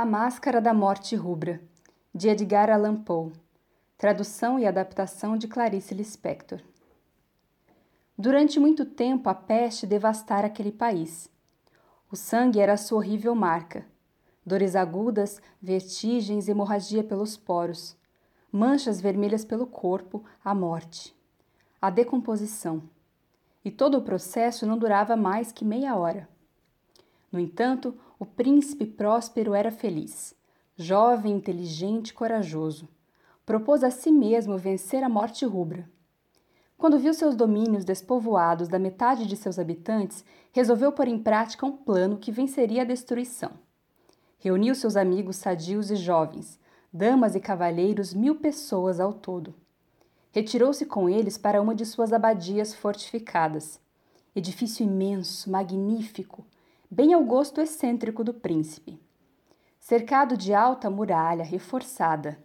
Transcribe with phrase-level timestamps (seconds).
[0.00, 1.60] A Máscara da Morte Rubra,
[2.14, 3.34] de Edgar Allan Poe.
[3.98, 6.62] Tradução e adaptação de Clarice Lispector.
[8.16, 11.28] Durante muito tempo a peste devastara aquele país.
[12.10, 13.84] O sangue era sua horrível marca.
[14.42, 17.94] Dores agudas, vertigens, hemorragia pelos poros.
[18.50, 21.14] Manchas vermelhas pelo corpo, a morte.
[21.78, 22.82] A decomposição.
[23.62, 26.26] E todo o processo não durava mais que meia hora.
[27.30, 30.34] No entanto, o príncipe próspero era feliz,
[30.76, 32.86] jovem, inteligente, corajoso.
[33.46, 35.88] Propôs a si mesmo vencer a morte rubra.
[36.76, 41.74] Quando viu seus domínios despovoados da metade de seus habitantes, resolveu pôr em prática um
[41.74, 43.52] plano que venceria a destruição.
[44.38, 46.60] Reuniu seus amigos sadios e jovens,
[46.92, 49.54] damas e cavalheiros, mil pessoas ao todo.
[50.30, 53.80] Retirou-se com eles para uma de suas abadias fortificadas.
[54.36, 56.44] Edifício imenso, magnífico,
[56.90, 59.00] bem ao gosto excêntrico do príncipe.
[59.78, 62.42] Cercado de alta muralha reforçada,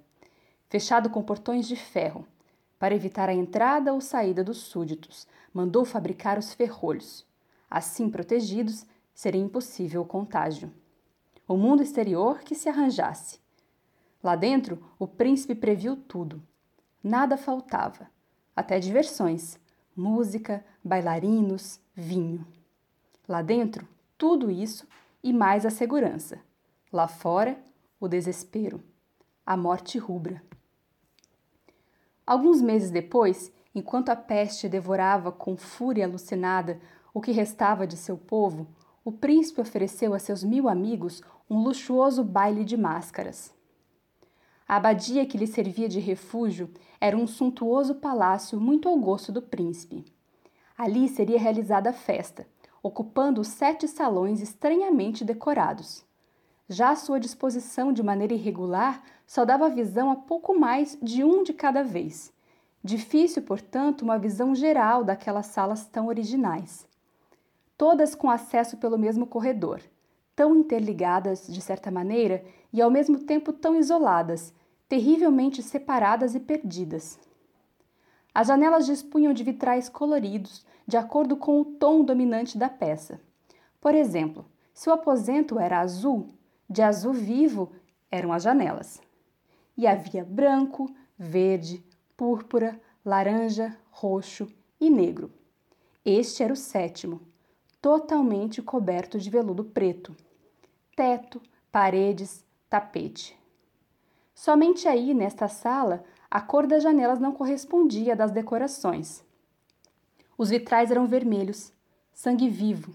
[0.70, 2.28] fechado com portões de ferro,
[2.78, 7.26] para evitar a entrada ou saída dos súditos, mandou fabricar os ferrolhos.
[7.68, 10.72] Assim protegidos, seria impossível o contágio.
[11.48, 13.40] O mundo exterior que se arranjasse.
[14.22, 16.44] Lá dentro, o príncipe previu tudo.
[17.04, 18.10] Nada faltava,
[18.56, 19.58] até diversões,
[19.96, 22.46] música, bailarinos, vinho.
[23.28, 23.88] Lá dentro,
[24.18, 24.88] tudo isso
[25.24, 26.40] e mais a segurança.
[26.92, 27.58] Lá fora,
[28.00, 28.84] o desespero,
[29.46, 30.42] a morte rubra.
[32.26, 36.80] Alguns meses depois, enquanto a peste devorava com fúria alucinada
[37.14, 38.68] o que restava de seu povo,
[39.04, 43.54] o príncipe ofereceu a seus mil amigos um luxuoso baile de máscaras.
[44.68, 49.42] A abadia que lhe servia de refúgio era um suntuoso palácio muito ao gosto do
[49.42, 50.04] príncipe.
[50.76, 52.48] Ali seria realizada a festa,
[52.86, 56.06] ocupando sete salões estranhamente decorados.
[56.70, 61.42] Já à sua disposição de maneira irregular, só dava visão a pouco mais de um
[61.42, 62.32] de cada vez.
[62.84, 66.88] Difícil, portanto, uma visão geral daquelas salas tão originais.
[67.76, 69.82] Todas com acesso pelo mesmo corredor,
[70.36, 74.54] tão interligadas de certa maneira e ao mesmo tempo tão isoladas,
[74.88, 77.18] terrivelmente separadas e perdidas.
[78.36, 83.22] As janelas dispunham de vitrais coloridos, de acordo com o tom dominante da peça.
[83.80, 86.28] Por exemplo, se o aposento era azul,
[86.70, 87.72] de azul vivo
[88.12, 89.02] eram as janelas.
[89.78, 91.82] E havia branco, verde,
[92.18, 94.50] púrpura, laranja, roxo
[94.82, 95.32] e negro.
[96.04, 97.22] Este era o sétimo,
[97.82, 100.14] totalmente coberto de veludo preto.
[100.94, 101.42] Teto,
[101.72, 103.40] paredes, tapete.
[104.34, 106.04] Somente aí, nesta sala,
[106.36, 109.24] a cor das janelas não correspondia à das decorações.
[110.38, 111.72] Os vitrais eram vermelhos,
[112.14, 112.94] sangue vivo.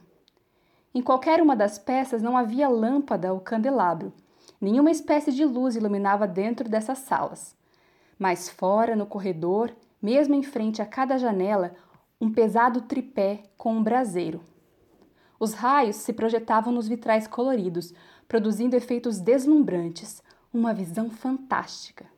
[0.95, 4.13] Em qualquer uma das peças não havia lâmpada ou candelabro.
[4.61, 7.57] Nenhuma espécie de luz iluminava dentro dessas salas.
[8.19, 11.75] Mas fora, no corredor, mesmo em frente a cada janela,
[12.21, 14.43] um pesado tripé com um braseiro.
[15.39, 17.95] Os raios se projetavam nos vitrais coloridos,
[18.29, 20.23] produzindo efeitos deslumbrantes,
[20.53, 22.10] uma visão fantástica.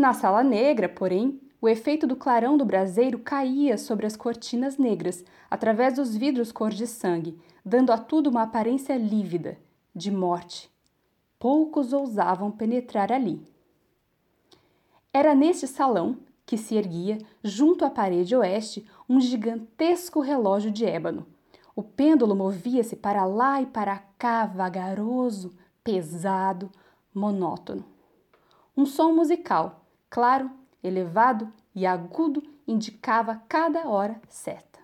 [0.00, 5.22] Na sala negra, porém, o efeito do clarão do braseiro caía sobre as cortinas negras,
[5.50, 9.58] através dos vidros cor de sangue, dando a tudo uma aparência lívida,
[9.94, 10.70] de morte.
[11.38, 13.46] Poucos ousavam penetrar ali.
[15.12, 21.26] Era neste salão que se erguia, junto à parede oeste, um gigantesco relógio de ébano.
[21.76, 25.52] O pêndulo movia-se para lá e para cá, vagaroso,
[25.84, 26.70] pesado,
[27.14, 27.84] monótono.
[28.74, 30.50] Um som musical, claro,
[30.82, 34.80] elevado e agudo indicava cada hora certa.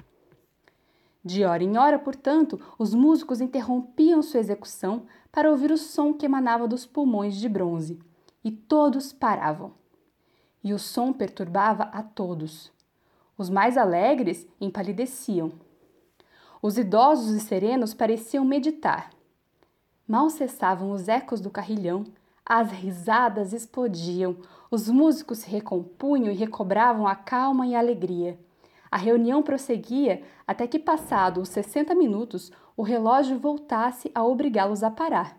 [1.24, 6.24] De hora em hora, portanto, os músicos interrompiam sua execução para ouvir o som que
[6.24, 7.98] emanava dos pulmões de bronze,
[8.44, 9.72] e todos paravam.
[10.62, 12.72] E o som perturbava a todos.
[13.36, 15.52] Os mais alegres empalideciam.
[16.62, 19.10] Os idosos e serenos pareciam meditar.
[20.06, 22.04] Mal cessavam os ecos do carrilhão
[22.46, 24.36] as risadas explodiam,
[24.70, 28.38] os músicos se recompunham e recobravam a calma e a alegria.
[28.88, 34.90] A reunião prosseguia até que, passados os 60 minutos, o relógio voltasse a obrigá-los a
[34.90, 35.36] parar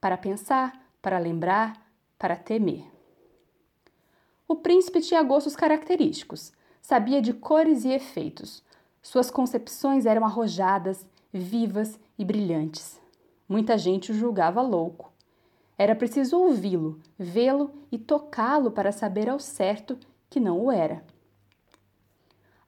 [0.00, 1.86] para pensar, para lembrar,
[2.18, 2.84] para temer.
[4.48, 8.64] O príncipe tinha gostos característicos, sabia de cores e efeitos.
[9.02, 13.00] Suas concepções eram arrojadas, vivas e brilhantes.
[13.48, 15.09] Muita gente o julgava louco.
[15.80, 19.98] Era preciso ouvi-lo, vê-lo e tocá-lo para saber ao certo
[20.28, 21.02] que não o era.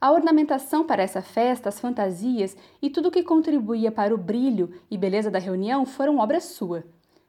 [0.00, 4.72] A ornamentação para essa festa, as fantasias e tudo o que contribuía para o brilho
[4.90, 6.84] e beleza da reunião foram obra sua.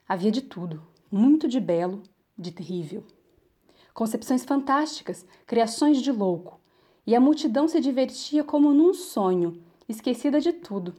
[0.07, 0.81] Havia de tudo,
[1.12, 2.01] muito de belo,
[2.38, 3.03] de terrível.
[3.94, 6.62] Concepções fantásticas, criações de louco,
[7.06, 10.95] e a multidão se divertia como num sonho, esquecida de tudo.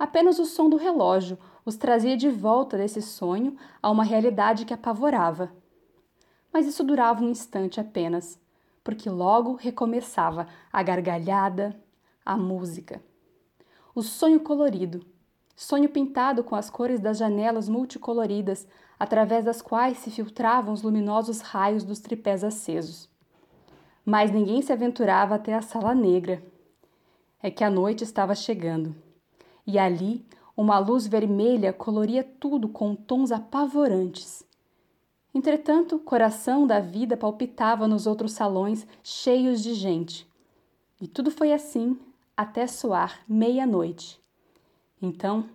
[0.00, 4.72] Apenas o som do relógio os trazia de volta desse sonho a uma realidade que
[4.72, 5.52] apavorava.
[6.50, 8.40] Mas isso durava um instante apenas,
[8.82, 11.78] porque logo recomeçava a gargalhada,
[12.24, 13.04] a música.
[13.94, 15.04] O sonho colorido,
[15.54, 18.66] sonho pintado com as cores das janelas multicoloridas,
[18.98, 23.06] através das quais se filtravam os luminosos raios dos tripés acesos.
[24.02, 26.42] Mas ninguém se aventurava até a sala negra.
[27.42, 28.96] É que a noite estava chegando
[29.70, 30.24] e ali
[30.56, 34.44] uma luz vermelha coloria tudo com tons apavorantes.
[35.32, 40.28] Entretanto, o coração da vida palpitava nos outros salões cheios de gente.
[41.00, 41.96] E tudo foi assim
[42.36, 44.20] até soar meia-noite.
[45.00, 45.48] Então,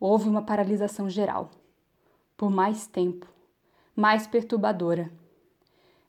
[0.00, 1.50] houve uma paralisação geral.
[2.34, 3.26] Por mais tempo,
[3.94, 5.12] mais perturbadora.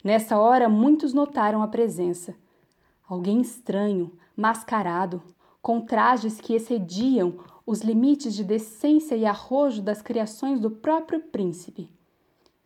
[0.01, 2.33] Nessa hora, muitos notaram a presença.
[3.07, 5.21] Alguém estranho, mascarado,
[5.63, 11.89] com trajes que excediam os limites de decência e arrojo das criações do próprio príncipe.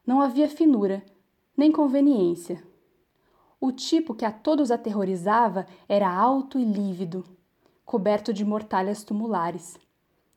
[0.03, 1.05] Não havia finura,
[1.55, 2.63] nem conveniência.
[3.61, 7.23] O tipo que a todos aterrorizava era alto e lívido,
[7.85, 9.77] coberto de mortalhas tumulares.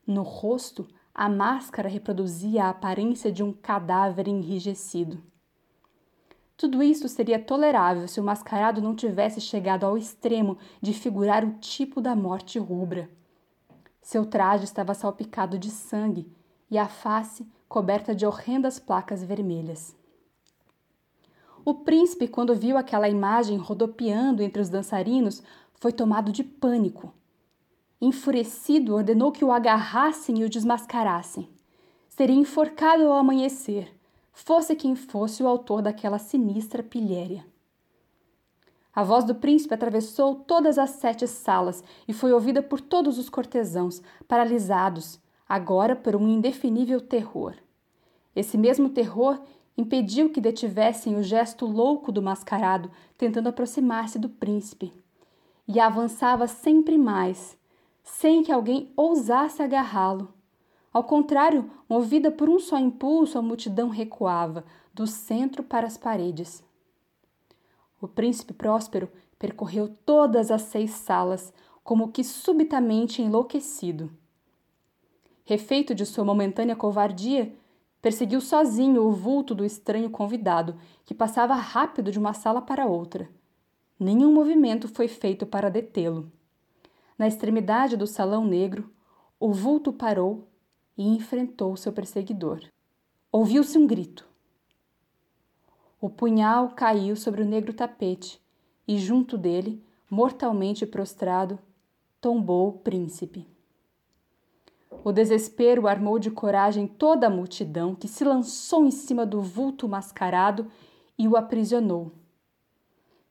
[0.07, 5.30] No rosto, a máscara reproduzia a aparência de um cadáver enrijecido.
[6.61, 11.55] Tudo isso seria tolerável se o mascarado não tivesse chegado ao extremo de figurar o
[11.55, 13.09] tipo da morte rubra.
[14.03, 16.31] Seu traje estava salpicado de sangue
[16.71, 19.97] e a face coberta de horrendas placas vermelhas.
[21.65, 25.43] O príncipe, quando viu aquela imagem rodopiando entre os dançarinos,
[25.73, 27.15] foi tomado de pânico.
[27.99, 31.49] Enfurecido, ordenou que o agarrassem e o desmascarassem.
[32.11, 33.99] Seria enforcado ao amanhecer
[34.41, 37.45] fosse quem fosse o autor daquela sinistra pilhéria.
[38.95, 43.29] A voz do príncipe atravessou todas as sete salas e foi ouvida por todos os
[43.29, 47.55] cortesãos, paralisados, agora por um indefinível terror.
[48.35, 49.39] Esse mesmo terror
[49.77, 54.93] impediu que detivessem o gesto louco do mascarado, tentando aproximar-se do príncipe.
[55.69, 57.57] E avançava sempre mais,
[58.03, 60.33] sem que alguém ousasse agarrá-lo.
[60.93, 66.65] Ao contrário, movida por um só impulso, a multidão recuava, do centro para as paredes.
[68.01, 69.09] O príncipe próspero
[69.39, 71.53] percorreu todas as seis salas,
[71.85, 74.11] como que subitamente enlouquecido.
[75.45, 77.55] Refeito de sua momentânea covardia,
[78.03, 83.29] perseguiu sozinho o vulto do estranho convidado, que passava rápido de uma sala para outra.
[83.99, 86.31] Nenhum movimento foi feito para detê-lo.
[87.19, 88.91] Na extremidade do salão negro,
[89.39, 90.50] o vulto parou
[91.01, 92.61] e enfrentou seu perseguidor.
[93.33, 94.29] Ouviu-se um grito.
[95.99, 98.39] O punhal caiu sobre o negro tapete
[98.87, 101.59] e, junto dele, mortalmente prostrado,
[102.21, 103.49] tombou o príncipe.
[105.03, 109.89] O desespero armou de coragem toda a multidão que se lançou em cima do vulto
[109.89, 110.71] mascarado
[111.17, 112.13] e o aprisionou.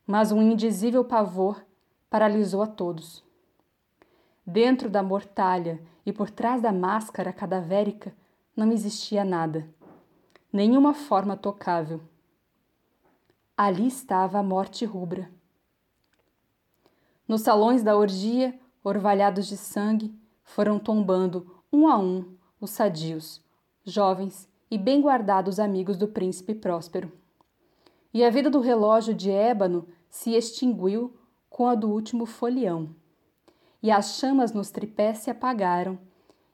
[0.08, 1.64] Mas um indizível pavor
[2.10, 3.29] paralisou a todos.
[4.52, 8.12] Dentro da mortalha e por trás da máscara cadavérica
[8.58, 9.70] não existia nada,
[10.52, 12.02] nenhuma forma tocável.
[13.56, 15.30] Ali estava a morte rubra.
[17.28, 20.12] Nos salões da orgia, orvalhados de sangue,
[20.44, 22.26] foram tombando um a um
[22.60, 23.40] os sadios,
[23.84, 27.12] jovens e bem guardados amigos do príncipe próspero.
[28.12, 31.16] E a vida do relógio de ébano se extinguiu
[31.52, 32.96] com a do último folião
[33.82, 35.98] e as chamas nos tripés se apagaram,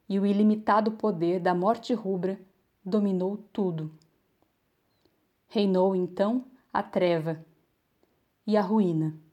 [0.08, 2.40] e o ilimitado poder da morte rubra
[2.84, 3.92] dominou tudo.
[5.48, 7.44] Reinou então a treva
[8.46, 9.25] e a ruína.